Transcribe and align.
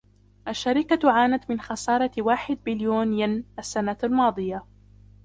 الشركة 0.47 1.11
عانت 1.11 1.49
من 1.49 1.61
خسارة 1.61 2.11
واحد 2.17 2.57
بليون 2.65 3.13
ين 3.13 3.45
السنة 3.59 3.97
الماضية. 4.03 4.65